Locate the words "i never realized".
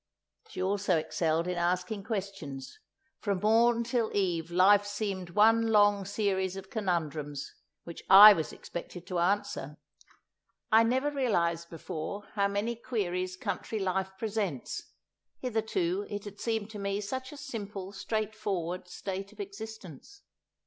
10.71-11.69